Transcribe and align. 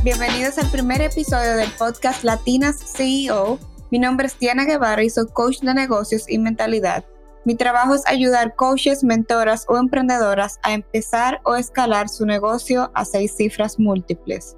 bienvenidos 0.00 0.58
al 0.58 0.68
primer 0.70 1.00
episodio 1.00 1.56
del 1.56 1.70
podcast 1.78 2.24
Latinas 2.24 2.76
CEO. 2.96 3.58
Mi 3.90 3.98
nombre 3.98 4.26
es 4.26 4.34
Tiana 4.34 4.64
Guevara 4.64 5.02
y 5.04 5.10
soy 5.10 5.26
coach 5.28 5.60
de 5.60 5.74
negocios 5.74 6.24
y 6.28 6.38
mentalidad. 6.38 7.04
Mi 7.44 7.54
trabajo 7.54 7.94
es 7.94 8.06
ayudar 8.06 8.56
coaches, 8.56 9.04
mentoras 9.04 9.64
o 9.68 9.76
emprendedoras 9.76 10.58
a 10.62 10.72
empezar 10.72 11.40
o 11.44 11.54
escalar 11.54 12.08
su 12.08 12.26
negocio 12.26 12.90
a 12.94 13.04
seis 13.04 13.36
cifras 13.36 13.78
múltiples. 13.78 14.56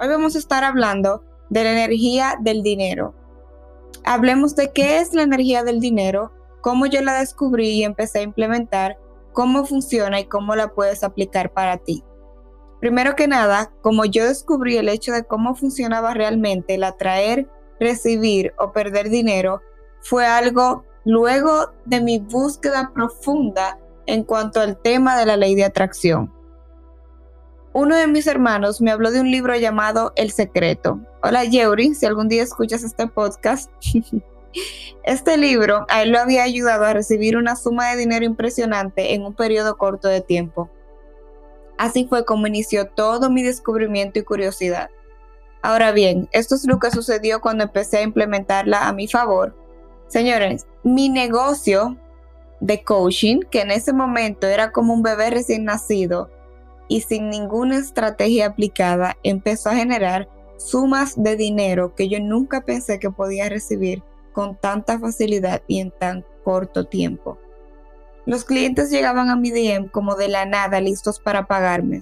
Hoy 0.00 0.08
vamos 0.08 0.36
a 0.36 0.38
estar 0.38 0.64
hablando 0.64 1.22
de 1.50 1.64
la 1.64 1.72
energía 1.72 2.36
del 2.40 2.62
dinero. 2.62 3.14
Hablemos 4.04 4.56
de 4.56 4.72
qué 4.72 5.00
es 5.00 5.12
la 5.12 5.22
energía 5.22 5.64
del 5.64 5.80
dinero, 5.80 6.32
cómo 6.62 6.86
yo 6.86 7.02
la 7.02 7.18
descubrí 7.18 7.68
y 7.70 7.84
empecé 7.84 8.20
a 8.20 8.22
implementar, 8.22 8.96
cómo 9.32 9.66
funciona 9.66 10.20
y 10.20 10.24
cómo 10.24 10.54
la 10.56 10.72
puedes 10.72 11.04
aplicar 11.04 11.52
para 11.52 11.76
ti. 11.78 12.02
Primero 12.82 13.14
que 13.14 13.28
nada, 13.28 13.70
como 13.80 14.04
yo 14.06 14.26
descubrí 14.26 14.76
el 14.76 14.88
hecho 14.88 15.12
de 15.12 15.22
cómo 15.22 15.54
funcionaba 15.54 16.14
realmente 16.14 16.74
el 16.74 16.82
atraer, 16.82 17.48
recibir 17.78 18.54
o 18.58 18.72
perder 18.72 19.08
dinero, 19.08 19.60
fue 20.00 20.26
algo 20.26 20.84
luego 21.04 21.70
de 21.84 22.00
mi 22.00 22.18
búsqueda 22.18 22.90
profunda 22.92 23.78
en 24.06 24.24
cuanto 24.24 24.60
al 24.60 24.76
tema 24.76 25.16
de 25.16 25.26
la 25.26 25.36
ley 25.36 25.54
de 25.54 25.62
atracción. 25.62 26.34
Uno 27.72 27.94
de 27.94 28.08
mis 28.08 28.26
hermanos 28.26 28.80
me 28.80 28.90
habló 28.90 29.12
de 29.12 29.20
un 29.20 29.30
libro 29.30 29.54
llamado 29.54 30.12
El 30.16 30.32
Secreto. 30.32 30.98
Hola 31.22 31.44
Yeuri, 31.44 31.94
si 31.94 32.04
algún 32.04 32.28
día 32.28 32.42
escuchas 32.42 32.82
este 32.82 33.06
podcast. 33.06 33.70
este 35.04 35.36
libro 35.36 35.86
a 35.88 36.02
él 36.02 36.10
lo 36.10 36.18
había 36.18 36.42
ayudado 36.42 36.84
a 36.84 36.94
recibir 36.94 37.36
una 37.36 37.54
suma 37.54 37.92
de 37.92 37.98
dinero 37.98 38.24
impresionante 38.24 39.14
en 39.14 39.22
un 39.22 39.34
periodo 39.34 39.76
corto 39.76 40.08
de 40.08 40.20
tiempo. 40.20 40.68
Así 41.78 42.06
fue 42.08 42.24
como 42.24 42.46
inició 42.46 42.86
todo 42.86 43.30
mi 43.30 43.42
descubrimiento 43.42 44.18
y 44.18 44.22
curiosidad. 44.22 44.90
Ahora 45.62 45.92
bien, 45.92 46.28
esto 46.32 46.54
es 46.54 46.66
lo 46.66 46.78
que 46.78 46.90
sucedió 46.90 47.40
cuando 47.40 47.64
empecé 47.64 47.98
a 47.98 48.02
implementarla 48.02 48.88
a 48.88 48.92
mi 48.92 49.06
favor. 49.06 49.56
Señores, 50.08 50.66
mi 50.82 51.08
negocio 51.08 51.96
de 52.60 52.82
coaching, 52.82 53.40
que 53.50 53.60
en 53.60 53.70
ese 53.70 53.92
momento 53.92 54.46
era 54.46 54.72
como 54.72 54.92
un 54.92 55.02
bebé 55.02 55.30
recién 55.30 55.64
nacido 55.64 56.30
y 56.88 57.00
sin 57.00 57.30
ninguna 57.30 57.78
estrategia 57.78 58.46
aplicada, 58.46 59.16
empezó 59.22 59.70
a 59.70 59.74
generar 59.74 60.28
sumas 60.58 61.14
de 61.16 61.36
dinero 61.36 61.94
que 61.94 62.08
yo 62.08 62.20
nunca 62.20 62.60
pensé 62.60 62.98
que 62.98 63.10
podía 63.10 63.48
recibir 63.48 64.02
con 64.32 64.56
tanta 64.56 64.98
facilidad 64.98 65.62
y 65.66 65.80
en 65.80 65.90
tan 65.90 66.24
corto 66.44 66.84
tiempo. 66.84 67.38
Los 68.26 68.44
clientes 68.44 68.90
llegaban 68.90 69.30
a 69.30 69.36
mi 69.36 69.50
DM 69.50 69.88
como 69.88 70.14
de 70.14 70.28
la 70.28 70.44
nada 70.46 70.80
listos 70.80 71.18
para 71.18 71.46
pagarme. 71.46 72.00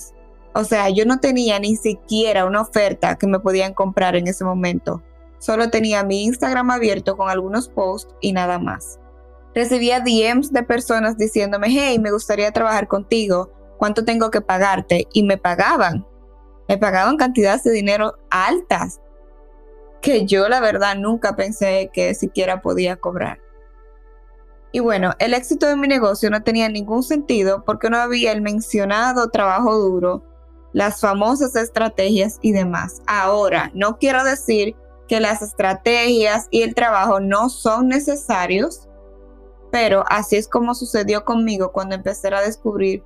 O 0.55 0.65
sea, 0.65 0.91
yo 0.91 1.05
no 1.07 1.21
tenía 1.21 1.59
ni 1.59 1.77
siquiera 1.77 2.45
una 2.45 2.63
oferta 2.63 3.17
que 3.17 3.27
me 3.27 3.41
podían 3.41 3.73
comprar 3.73 4.17
en 4.17 4.27
ese 4.27 4.45
momento. 4.45 5.03
Solo 5.39 5.71
tenía 5.71 6.05
mi 6.05 6.25
Instagram 6.25 6.71
abierto 6.71 7.17
con 7.17 7.31
algunos 7.31 7.69
posts 7.69 8.15
y 8.21 8.33
nada 8.33 8.59
más. 8.59 8.99
Recibía 9.55 10.01
DMs 10.01 10.53
de 10.53 10.63
personas 10.63 11.17
diciéndome, 11.17 11.69
hey, 11.71 11.99
me 11.99 12.13
gustaría 12.13 12.53
trabajar 12.53 12.89
contigo, 12.89 13.51
¿cuánto 13.79 14.05
tengo 14.05 14.31
que 14.31 14.41
pagarte? 14.41 15.09
Y 15.13 15.23
me 15.23 15.39
pagaban. 15.39 16.07
Me 16.69 16.79
pagaban 16.79 17.17
cantidades 17.17 17.65
de 17.65 17.73
dinero 17.73 18.15
altas 18.31 19.01
que 20.01 20.25
yo 20.27 20.49
la 20.49 20.61
verdad 20.61 20.97
nunca 20.97 21.37
pensé 21.37 21.91
que 21.93 22.15
siquiera 22.15 22.63
podía 22.63 22.97
cobrar. 22.97 23.39
Y 24.73 24.81
bueno, 24.81 25.13
el 25.19 25.35
éxito 25.35 25.67
de 25.67 25.77
mi 25.77 25.89
negocio 25.89 26.31
no 26.31 26.43
tenía 26.43 26.69
ningún 26.69 27.03
sentido 27.03 27.65
porque 27.65 27.91
no 27.91 27.97
había 27.99 28.33
el 28.33 28.41
mencionado 28.41 29.29
trabajo 29.31 29.77
duro, 29.77 30.23
las 30.73 31.01
famosas 31.01 31.57
estrategias 31.57 32.39
y 32.41 32.53
demás. 32.53 33.03
Ahora, 33.07 33.71
no 33.75 33.99
quiero 33.99 34.23
decir 34.23 34.77
que 35.09 35.19
las 35.19 35.43
estrategias 35.43 36.47
y 36.51 36.63
el 36.63 36.75
trabajo 36.75 37.19
no 37.19 37.49
son 37.49 37.89
necesarios, 37.89 38.89
pero 39.73 40.05
así 40.09 40.37
es 40.37 40.47
como 40.47 40.75
sucedió 40.75 41.25
conmigo 41.25 41.73
cuando 41.73 41.97
empecé 41.97 42.29
a 42.29 42.41
descubrir 42.41 43.03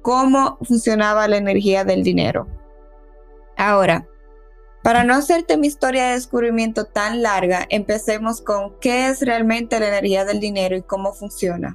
cómo 0.00 0.56
funcionaba 0.62 1.28
la 1.28 1.36
energía 1.36 1.84
del 1.84 2.02
dinero. 2.02 2.46
Ahora, 3.56 4.08
para 4.84 5.02
no 5.02 5.14
hacerte 5.14 5.56
mi 5.56 5.66
historia 5.66 6.08
de 6.08 6.12
descubrimiento 6.12 6.84
tan 6.84 7.22
larga, 7.22 7.66
empecemos 7.70 8.42
con 8.42 8.78
qué 8.80 9.08
es 9.08 9.22
realmente 9.22 9.80
la 9.80 9.88
energía 9.88 10.26
del 10.26 10.40
dinero 10.40 10.76
y 10.76 10.82
cómo 10.82 11.14
funciona. 11.14 11.74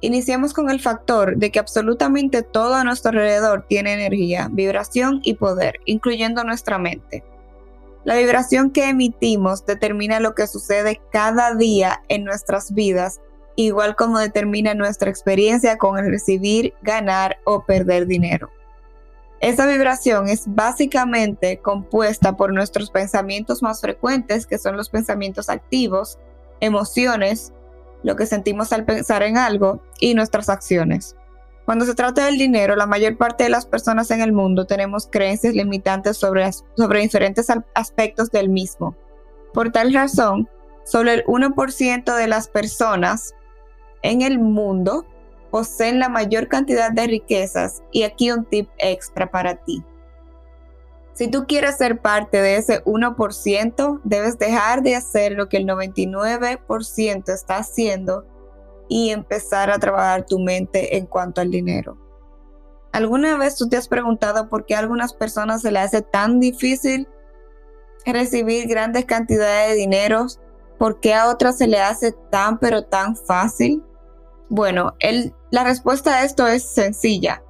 Iniciemos 0.00 0.52
con 0.52 0.68
el 0.68 0.80
factor 0.80 1.36
de 1.36 1.52
que 1.52 1.60
absolutamente 1.60 2.42
todo 2.42 2.74
a 2.74 2.82
nuestro 2.82 3.10
alrededor 3.10 3.64
tiene 3.68 3.92
energía, 3.92 4.48
vibración 4.50 5.20
y 5.22 5.34
poder, 5.34 5.78
incluyendo 5.84 6.42
nuestra 6.42 6.78
mente. 6.78 7.22
La 8.02 8.16
vibración 8.16 8.72
que 8.72 8.88
emitimos 8.88 9.64
determina 9.64 10.18
lo 10.18 10.34
que 10.34 10.48
sucede 10.48 11.00
cada 11.12 11.54
día 11.54 12.02
en 12.08 12.24
nuestras 12.24 12.74
vidas, 12.74 13.20
igual 13.54 13.94
como 13.94 14.18
determina 14.18 14.74
nuestra 14.74 15.10
experiencia 15.10 15.78
con 15.78 15.96
el 15.96 16.10
recibir, 16.10 16.74
ganar 16.82 17.38
o 17.44 17.64
perder 17.64 18.08
dinero. 18.08 18.50
Esa 19.42 19.66
vibración 19.66 20.28
es 20.28 20.44
básicamente 20.46 21.58
compuesta 21.58 22.36
por 22.36 22.52
nuestros 22.52 22.92
pensamientos 22.92 23.60
más 23.60 23.80
frecuentes, 23.80 24.46
que 24.46 24.56
son 24.56 24.76
los 24.76 24.88
pensamientos 24.88 25.50
activos, 25.50 26.20
emociones, 26.60 27.52
lo 28.04 28.14
que 28.14 28.26
sentimos 28.26 28.72
al 28.72 28.84
pensar 28.84 29.24
en 29.24 29.36
algo 29.36 29.82
y 29.98 30.14
nuestras 30.14 30.48
acciones. 30.48 31.16
Cuando 31.64 31.84
se 31.86 31.96
trata 31.96 32.24
del 32.26 32.38
dinero, 32.38 32.76
la 32.76 32.86
mayor 32.86 33.16
parte 33.16 33.42
de 33.42 33.50
las 33.50 33.66
personas 33.66 34.12
en 34.12 34.20
el 34.20 34.30
mundo 34.30 34.64
tenemos 34.64 35.08
creencias 35.10 35.56
limitantes 35.56 36.16
sobre, 36.18 36.48
sobre 36.76 37.00
diferentes 37.00 37.48
aspectos 37.74 38.30
del 38.30 38.48
mismo. 38.48 38.96
Por 39.52 39.72
tal 39.72 39.92
razón, 39.92 40.48
solo 40.84 41.10
el 41.10 41.24
1% 41.24 42.16
de 42.16 42.28
las 42.28 42.46
personas 42.46 43.34
en 44.02 44.22
el 44.22 44.38
mundo 44.38 45.04
poseen 45.52 46.00
la 46.00 46.08
mayor 46.08 46.48
cantidad 46.48 46.90
de 46.90 47.06
riquezas 47.06 47.82
y 47.92 48.02
aquí 48.02 48.32
un 48.32 48.46
tip 48.46 48.70
extra 48.78 49.30
para 49.30 49.54
ti. 49.54 49.84
Si 51.12 51.28
tú 51.28 51.44
quieres 51.46 51.76
ser 51.76 52.00
parte 52.00 52.40
de 52.40 52.56
ese 52.56 52.82
1%, 52.84 54.00
debes 54.02 54.38
dejar 54.38 54.82
de 54.82 54.96
hacer 54.96 55.32
lo 55.32 55.50
que 55.50 55.58
el 55.58 55.66
99% 55.66 57.28
está 57.28 57.58
haciendo 57.58 58.24
y 58.88 59.10
empezar 59.10 59.70
a 59.70 59.78
trabajar 59.78 60.24
tu 60.24 60.38
mente 60.38 60.96
en 60.96 61.04
cuanto 61.04 61.42
al 61.42 61.50
dinero. 61.50 61.98
¿Alguna 62.92 63.36
vez 63.36 63.56
tú 63.56 63.68
te 63.68 63.76
has 63.76 63.88
preguntado 63.88 64.48
por 64.48 64.64
qué 64.64 64.74
a 64.74 64.78
algunas 64.78 65.12
personas 65.12 65.60
se 65.60 65.70
les 65.70 65.84
hace 65.84 66.00
tan 66.00 66.40
difícil 66.40 67.06
recibir 68.06 68.66
grandes 68.66 69.04
cantidades 69.04 69.70
de 69.70 69.76
dinero? 69.76 70.26
¿Por 70.78 70.98
qué 71.00 71.12
a 71.12 71.28
otras 71.28 71.58
se 71.58 71.68
le 71.68 71.78
hace 71.78 72.12
tan 72.30 72.58
pero 72.58 72.84
tan 72.84 73.16
fácil? 73.16 73.82
Bueno, 74.54 74.94
la 75.50 75.64
respuesta 75.64 76.18
a 76.18 76.24
esto 76.24 76.46
es 76.46 76.62
sencilla. 76.62 77.42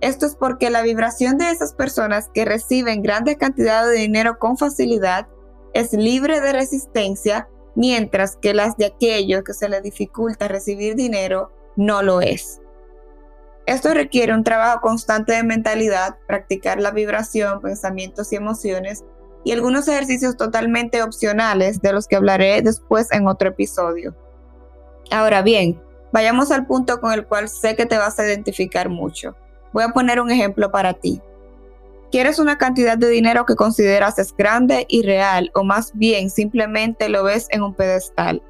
Esto 0.00 0.26
es 0.26 0.34
porque 0.34 0.68
la 0.68 0.82
vibración 0.82 1.38
de 1.38 1.48
esas 1.48 1.74
personas 1.74 2.28
que 2.34 2.44
reciben 2.44 3.02
grandes 3.02 3.36
cantidades 3.36 3.92
de 3.92 4.00
dinero 4.00 4.36
con 4.40 4.58
facilidad 4.58 5.28
es 5.74 5.92
libre 5.92 6.40
de 6.40 6.52
resistencia, 6.52 7.48
mientras 7.76 8.34
que 8.34 8.52
las 8.52 8.76
de 8.76 8.86
aquellos 8.86 9.44
que 9.44 9.54
se 9.54 9.68
les 9.68 9.84
dificulta 9.84 10.48
recibir 10.48 10.96
dinero 10.96 11.52
no 11.76 12.02
lo 12.02 12.20
es. 12.20 12.60
Esto 13.66 13.94
requiere 13.94 14.34
un 14.34 14.42
trabajo 14.42 14.80
constante 14.80 15.34
de 15.34 15.44
mentalidad, 15.44 16.18
practicar 16.26 16.80
la 16.80 16.90
vibración, 16.90 17.60
pensamientos 17.60 18.32
y 18.32 18.36
emociones, 18.36 19.04
y 19.44 19.52
algunos 19.52 19.86
ejercicios 19.86 20.36
totalmente 20.36 21.00
opcionales 21.04 21.80
de 21.80 21.92
los 21.92 22.08
que 22.08 22.16
hablaré 22.16 22.60
después 22.60 23.12
en 23.12 23.28
otro 23.28 23.50
episodio. 23.50 24.16
Ahora 25.12 25.42
bien, 25.42 25.80
Vayamos 26.12 26.50
al 26.50 26.66
punto 26.66 27.00
con 27.00 27.12
el 27.12 27.26
cual 27.26 27.48
sé 27.48 27.76
que 27.76 27.86
te 27.86 27.98
vas 27.98 28.18
a 28.18 28.26
identificar 28.26 28.88
mucho. 28.88 29.36
Voy 29.72 29.84
a 29.84 29.90
poner 29.90 30.20
un 30.20 30.30
ejemplo 30.30 30.70
para 30.70 30.94
ti. 30.94 31.20
¿Quieres 32.10 32.40
una 32.40 32.58
cantidad 32.58 32.98
de 32.98 33.08
dinero 33.08 33.46
que 33.46 33.54
consideras 33.54 34.18
es 34.18 34.36
grande 34.36 34.84
y 34.88 35.02
real 35.02 35.52
o 35.54 35.62
más 35.62 35.92
bien 35.94 36.28
simplemente 36.28 37.08
lo 37.08 37.22
ves 37.22 37.46
en 37.50 37.62
un 37.62 37.74
pedestal? 37.74 38.42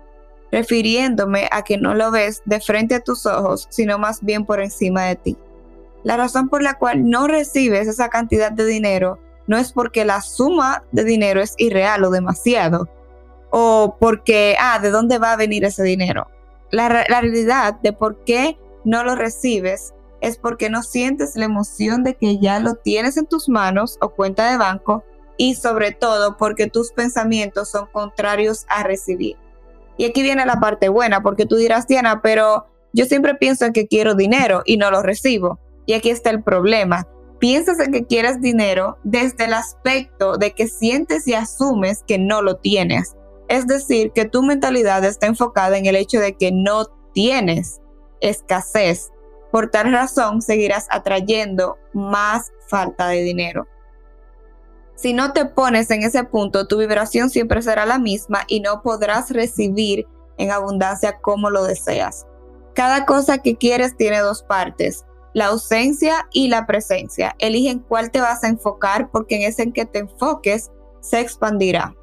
Refiriéndome 0.51 1.47
a 1.53 1.63
que 1.63 1.77
no 1.77 1.95
lo 1.95 2.11
ves 2.11 2.43
de 2.47 2.61
frente 2.61 2.95
a 2.95 3.01
tus 3.01 3.27
ojos, 3.27 3.67
sino 3.71 3.99
más 3.99 4.25
bien 4.25 4.47
por 4.47 4.63
encima 4.63 5.05
de 5.05 5.17
ti. 5.17 5.37
La 6.03 6.17
razón 6.17 6.49
por 6.49 6.63
la 6.63 6.75
cual 6.75 7.09
no 7.09 7.27
recibes 7.27 7.87
esa 7.87 8.09
cantidad 8.09 8.51
de 8.51 8.65
dinero 8.65 9.19
no 9.47 9.59
es 9.59 9.73
porque 9.73 10.07
la 10.07 10.23
suma 10.23 10.83
de 10.93 11.05
dinero 11.05 11.43
es 11.43 11.55
irreal 11.59 12.05
o 12.05 12.11
demasiado, 12.11 12.89
o 13.51 13.97
porque, 14.01 14.57
ah, 14.59 14.79
¿de 14.79 14.91
dónde 14.91 15.19
va 15.19 15.33
a 15.33 15.37
venir 15.37 15.65
ese 15.65 15.83
dinero? 15.83 16.29
La, 16.71 16.89
realidad 16.89 17.81
de 17.81 17.93
por 17.93 18.25
qué 18.25 18.59
no 18.85 19.05
lo 19.05 19.15
recibes 19.15 19.95
es 20.21 20.39
porque 20.39 20.71
no 20.71 20.83
sientes 20.83 21.37
la 21.37 21.47
emoción 21.47 22.05
de 22.05 22.15
que 22.15 22.39
ya 22.39 22.61
lo 22.61 22.75
tienes 22.75 23.17
en 23.17 23.27
tus 23.27 23.49
manos 23.49 23.97
o 24.01 24.11
cuenta 24.11 24.51
de 24.51 24.59
banco 24.59 25.03
y 25.37 25.55
sobre 25.55 25.93
todo 25.93 26.37
porque 26.37 26.67
tus 26.67 26.93
pensamientos 26.93 27.71
son 27.71 27.87
contrarios 27.93 28.67
a 28.69 28.83
recibir. 28.83 29.37
Y 29.97 30.05
aquí 30.05 30.23
viene 30.23 30.45
la 30.47 30.61
parte 30.61 30.89
buena, 30.89 31.23
porque 31.23 31.47
tú 31.47 31.57
dirás, 31.57 31.87
Diana, 31.87 32.21
pero 32.23 32.67
yo 32.93 33.07
siempre 33.07 33.35
pienso 33.35 33.65
en 33.65 33.73
que 33.73 33.87
quiero 33.87 34.15
dinero 34.15 34.63
y 34.65 34.77
no 34.77 34.91
lo 34.91 35.03
recibo. 35.03 35.59
Y 35.87 35.95
aquí 35.95 36.11
está 36.11 36.31
el 36.31 36.43
problema. 36.43 37.07
piensas 37.39 37.81
en 37.81 37.91
que 37.91 38.05
quieres 38.05 38.43
dinero 38.43 38.99
desde 39.03 39.47
el 39.47 39.55
aspecto 39.55 40.37
de 40.37 40.53
que 40.53 40.69
sientes 40.69 41.27
y 41.27 41.33
asumes 41.33 42.05
que 42.07 42.19
no 42.19 42.43
lo 42.43 42.57
tienes. 42.57 43.17
Es 43.51 43.67
decir, 43.67 44.13
que 44.13 44.27
tu 44.27 44.45
mentalidad 44.45 45.05
está 45.05 45.27
enfocada 45.27 45.77
en 45.77 45.85
el 45.87 45.97
hecho 45.97 46.21
de 46.21 46.37
que 46.37 46.53
no 46.53 46.87
tienes 47.13 47.81
escasez. 48.21 49.11
Por 49.51 49.71
tal 49.71 49.91
razón, 49.91 50.41
seguirás 50.41 50.87
atrayendo 50.89 51.77
más 51.93 52.53
falta 52.69 53.09
de 53.09 53.23
dinero. 53.23 53.67
Si 54.95 55.13
no 55.13 55.33
te 55.33 55.47
pones 55.47 55.91
en 55.91 56.05
ese 56.05 56.23
punto, 56.23 56.69
tu 56.69 56.79
vibración 56.79 57.29
siempre 57.29 57.61
será 57.61 57.87
la 57.87 57.99
misma 57.99 58.45
y 58.47 58.61
no 58.61 58.83
podrás 58.83 59.33
recibir 59.33 60.07
en 60.39 60.53
abundancia 60.53 61.19
como 61.21 61.51
lo 61.51 61.65
deseas. 61.65 62.29
Cada 62.77 63.05
cosa 63.05 63.39
que 63.39 63.57
quieres 63.57 63.97
tiene 63.97 64.21
dos 64.21 64.45
partes, 64.45 65.05
la 65.35 65.47
ausencia 65.47 66.29
y 66.33 66.47
la 66.47 66.67
presencia. 66.67 67.35
Elige 67.41 67.71
en 67.71 67.81
cuál 67.81 68.13
te 68.13 68.21
vas 68.21 68.45
a 68.45 68.49
enfocar 68.49 69.11
porque 69.11 69.35
en 69.35 69.43
ese 69.43 69.65
en 69.65 69.73
que 69.73 69.87
te 69.87 69.99
enfoques 69.99 70.71
se 71.01 71.19
expandirá. 71.19 71.97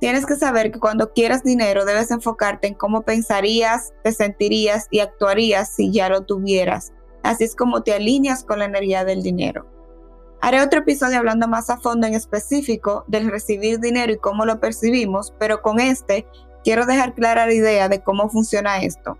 Tienes 0.00 0.26
que 0.26 0.36
saber 0.36 0.70
que 0.70 0.78
cuando 0.78 1.12
quieras 1.12 1.42
dinero 1.42 1.84
debes 1.84 2.10
enfocarte 2.10 2.68
en 2.68 2.74
cómo 2.74 3.02
pensarías, 3.02 3.92
te 4.04 4.12
sentirías 4.12 4.86
y 4.90 5.00
actuarías 5.00 5.74
si 5.74 5.90
ya 5.92 6.08
lo 6.08 6.22
tuvieras. 6.22 6.92
Así 7.24 7.44
es 7.44 7.56
como 7.56 7.82
te 7.82 7.92
alineas 7.92 8.44
con 8.44 8.60
la 8.60 8.66
energía 8.66 9.04
del 9.04 9.22
dinero. 9.22 9.66
Haré 10.40 10.62
otro 10.62 10.80
episodio 10.80 11.18
hablando 11.18 11.48
más 11.48 11.68
a 11.68 11.78
fondo 11.78 12.06
en 12.06 12.14
específico 12.14 13.04
del 13.08 13.28
recibir 13.28 13.80
dinero 13.80 14.12
y 14.12 14.18
cómo 14.18 14.44
lo 14.44 14.60
percibimos, 14.60 15.34
pero 15.36 15.62
con 15.62 15.80
este 15.80 16.26
quiero 16.62 16.86
dejar 16.86 17.14
clara 17.14 17.46
la 17.46 17.52
idea 17.52 17.88
de 17.88 18.00
cómo 18.00 18.28
funciona 18.28 18.78
esto 18.82 19.18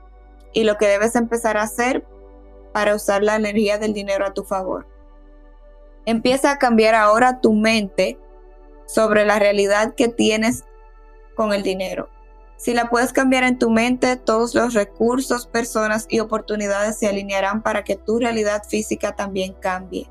y 0.52 0.62
lo 0.62 0.76
que 0.76 0.86
debes 0.86 1.16
empezar 1.16 1.56
a 1.56 1.62
hacer 1.62 2.06
para 2.72 2.94
usar 2.94 3.24
la 3.24 3.34
energía 3.34 3.78
del 3.78 3.94
dinero 3.94 4.24
a 4.24 4.32
tu 4.32 4.44
favor. 4.44 4.86
Empieza 6.06 6.52
a 6.52 6.58
cambiar 6.58 6.94
ahora 6.94 7.40
tu 7.40 7.52
mente 7.52 8.16
sobre 8.86 9.26
la 9.26 9.40
realidad 9.40 9.94
que 9.94 10.08
tienes 10.08 10.64
con 11.38 11.52
el 11.52 11.62
dinero. 11.62 12.08
Si 12.56 12.74
la 12.74 12.90
puedes 12.90 13.12
cambiar 13.12 13.44
en 13.44 13.60
tu 13.60 13.70
mente, 13.70 14.16
todos 14.16 14.56
los 14.56 14.74
recursos, 14.74 15.46
personas 15.46 16.06
y 16.10 16.18
oportunidades 16.18 16.98
se 16.98 17.06
alinearán 17.06 17.62
para 17.62 17.84
que 17.84 17.94
tu 17.94 18.18
realidad 18.18 18.64
física 18.68 19.14
también 19.14 19.54
cambie. 19.60 20.10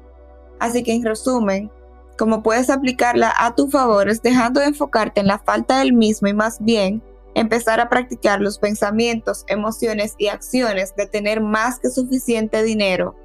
Así 0.57 0.83
que 0.83 0.93
en 0.93 1.03
resumen, 1.03 1.69
como 2.17 2.41
puedes 2.41 2.69
aplicarla 2.69 3.33
a 3.37 3.53
tu 3.55 3.69
favor 3.69 4.07
es 4.07 4.21
dejando 4.21 4.61
de 4.61 4.67
enfocarte 4.67 5.19
en 5.19 5.27
la 5.27 5.39
falta 5.39 5.79
del 5.79 5.91
mismo 5.91 6.29
y 6.29 6.33
más 6.33 6.59
bien 6.61 7.03
empezar 7.35 7.81
a 7.81 7.89
practicar 7.89 8.39
los 8.39 8.57
pensamientos, 8.57 9.43
emociones 9.47 10.15
y 10.17 10.29
acciones 10.29 10.95
de 10.95 11.07
tener 11.07 11.41
más 11.41 11.77
que 11.79 11.89
suficiente 11.89 12.63
dinero. 12.63 13.17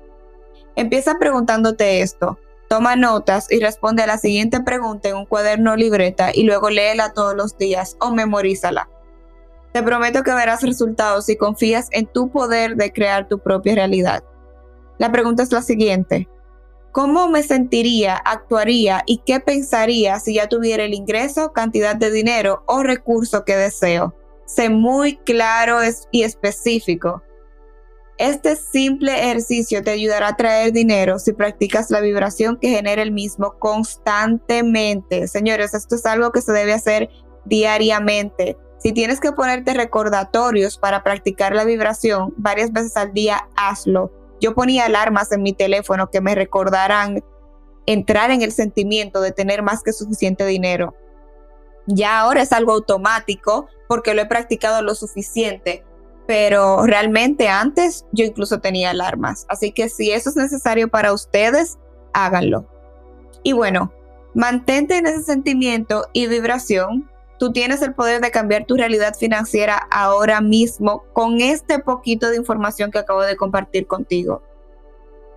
Empieza 0.74 1.20
preguntándote 1.20 2.00
esto, 2.00 2.36
toma 2.72 2.96
notas 2.96 3.52
y 3.52 3.60
responde 3.60 4.02
a 4.02 4.06
la 4.06 4.16
siguiente 4.16 4.60
pregunta 4.60 5.10
en 5.10 5.16
un 5.16 5.26
cuaderno 5.26 5.72
o 5.72 5.76
libreta 5.76 6.30
y 6.32 6.44
luego 6.44 6.70
léela 6.70 7.12
todos 7.12 7.36
los 7.36 7.58
días 7.58 7.98
o 8.00 8.12
memorízala. 8.12 8.88
Te 9.74 9.82
prometo 9.82 10.22
que 10.22 10.32
verás 10.32 10.62
resultados 10.62 11.26
si 11.26 11.36
confías 11.36 11.88
en 11.90 12.06
tu 12.06 12.30
poder 12.30 12.76
de 12.76 12.90
crear 12.90 13.28
tu 13.28 13.40
propia 13.40 13.74
realidad. 13.74 14.24
La 14.96 15.12
pregunta 15.12 15.42
es 15.42 15.52
la 15.52 15.60
siguiente. 15.60 16.30
¿Cómo 16.92 17.28
me 17.28 17.42
sentiría, 17.42 18.16
actuaría 18.16 19.02
y 19.04 19.18
qué 19.18 19.38
pensaría 19.38 20.18
si 20.18 20.36
ya 20.36 20.48
tuviera 20.48 20.84
el 20.84 20.94
ingreso, 20.94 21.52
cantidad 21.52 21.94
de 21.94 22.10
dinero 22.10 22.64
o 22.66 22.82
recurso 22.82 23.44
que 23.44 23.54
deseo? 23.54 24.14
Sé 24.46 24.70
muy 24.70 25.16
claro 25.16 25.80
y 26.10 26.22
específico. 26.22 27.22
Este 28.22 28.54
simple 28.54 29.12
ejercicio 29.18 29.82
te 29.82 29.90
ayudará 29.90 30.28
a 30.28 30.36
traer 30.36 30.72
dinero 30.72 31.18
si 31.18 31.32
practicas 31.32 31.90
la 31.90 31.98
vibración 31.98 32.56
que 32.56 32.68
genera 32.68 33.02
el 33.02 33.10
mismo 33.10 33.58
constantemente. 33.58 35.26
Señores, 35.26 35.74
esto 35.74 35.96
es 35.96 36.06
algo 36.06 36.30
que 36.30 36.40
se 36.40 36.52
debe 36.52 36.72
hacer 36.72 37.10
diariamente. 37.46 38.56
Si 38.78 38.92
tienes 38.92 39.18
que 39.18 39.32
ponerte 39.32 39.74
recordatorios 39.74 40.78
para 40.78 41.02
practicar 41.02 41.52
la 41.52 41.64
vibración 41.64 42.32
varias 42.36 42.72
veces 42.72 42.96
al 42.96 43.12
día, 43.12 43.48
hazlo 43.56 44.12
yo 44.42 44.54
ponía 44.54 44.86
alarmas 44.86 45.30
en 45.32 45.42
mi 45.42 45.52
teléfono 45.52 46.10
que 46.10 46.20
me 46.20 46.34
recordaran 46.34 47.24
entrar 47.86 48.32
en 48.32 48.42
el 48.42 48.50
sentimiento 48.50 49.20
de 49.20 49.30
tener 49.30 49.62
más 49.62 49.82
que 49.82 49.92
suficiente 49.92 50.44
dinero. 50.46 50.94
Ya 51.86 52.20
ahora 52.20 52.42
es 52.42 52.52
algo 52.52 52.72
automático 52.72 53.66
porque 53.88 54.14
lo 54.14 54.22
he 54.22 54.26
practicado 54.26 54.82
lo 54.82 54.96
suficiente, 54.96 55.84
pero 56.26 56.86
realmente 56.86 57.48
antes 57.48 58.06
yo 58.12 58.24
incluso 58.24 58.60
tenía 58.60 58.90
alarmas. 58.90 59.46
Así 59.48 59.72
que 59.72 59.88
si 59.88 60.12
eso 60.12 60.30
es 60.30 60.36
necesario 60.36 60.88
para 60.88 61.12
ustedes, 61.12 61.78
háganlo. 62.12 62.66
Y 63.42 63.52
bueno, 63.52 63.92
mantente 64.34 64.96
en 64.96 65.06
ese 65.06 65.22
sentimiento 65.22 66.06
y 66.12 66.26
vibración 66.26 67.08
Tú 67.42 67.50
tienes 67.50 67.82
el 67.82 67.92
poder 67.92 68.20
de 68.20 68.30
cambiar 68.30 68.66
tu 68.66 68.76
realidad 68.76 69.16
financiera 69.16 69.88
ahora 69.90 70.40
mismo 70.40 71.02
con 71.12 71.40
este 71.40 71.80
poquito 71.80 72.30
de 72.30 72.36
información 72.36 72.92
que 72.92 72.98
acabo 72.98 73.22
de 73.22 73.34
compartir 73.34 73.88
contigo. 73.88 74.44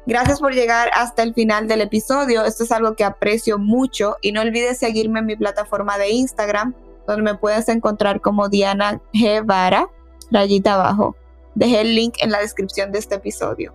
Gracias 0.06 0.40
por 0.40 0.54
llegar 0.54 0.92
hasta 0.94 1.24
el 1.24 1.34
final 1.34 1.68
del 1.68 1.82
episodio. 1.82 2.46
Esto 2.46 2.64
es 2.64 2.72
algo 2.72 2.96
que 2.96 3.04
aprecio 3.04 3.58
mucho 3.58 4.18
y 4.22 4.34
no 4.34 4.42
olvides 4.42 4.78
seguirme 4.78 5.22
en 5.22 5.26
mi 5.26 5.36
plataforma 5.36 5.98
de 5.98 6.12
Instagram, 6.12 6.76
donde 7.08 7.24
me 7.24 7.40
puedes 7.40 7.68
encontrar 7.70 8.22
como 8.22 8.50
Diana 8.50 9.02
G. 9.12 9.44
Vara, 9.44 9.90
rayita 10.31 10.75
abajo. 10.75 11.16
Dejé 11.56 11.81
el 11.81 11.95
link 11.95 12.16
en 12.19 12.31
la 12.31 12.39
descripción 12.39 12.92
de 12.92 13.00
este 13.00 13.16
episodio. 13.16 13.74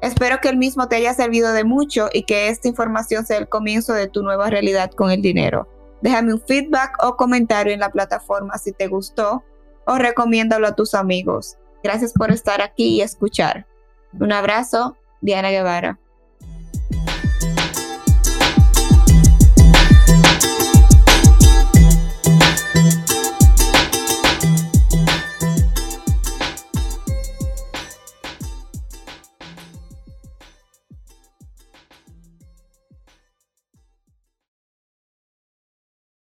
Espero 0.00 0.38
que 0.40 0.48
el 0.48 0.56
mismo 0.56 0.88
te 0.88 0.96
haya 0.96 1.12
servido 1.14 1.52
de 1.52 1.64
mucho 1.64 2.08
y 2.12 2.22
que 2.22 2.48
esta 2.48 2.68
información 2.68 3.26
sea 3.26 3.38
el 3.38 3.48
comienzo 3.48 3.92
de 3.94 4.08
tu 4.08 4.22
nueva 4.22 4.48
realidad 4.48 4.90
con 4.92 5.10
el 5.10 5.22
dinero. 5.22 5.68
Déjame 6.02 6.34
un 6.34 6.40
feedback 6.40 6.96
o 7.02 7.16
comentario 7.16 7.72
en 7.72 7.80
la 7.80 7.90
plataforma 7.90 8.58
si 8.58 8.72
te 8.72 8.86
gustó 8.86 9.42
o 9.86 9.96
recomiéndalo 9.96 10.68
a 10.68 10.76
tus 10.76 10.94
amigos. 10.94 11.56
Gracias 11.82 12.12
por 12.12 12.30
estar 12.30 12.62
aquí 12.62 12.96
y 12.96 13.00
escuchar. 13.00 13.66
Un 14.12 14.32
abrazo, 14.32 14.96
Diana 15.20 15.50
Guevara. 15.50 15.98